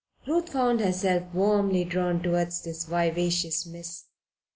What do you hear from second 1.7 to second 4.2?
drawn toward this vivacious miss.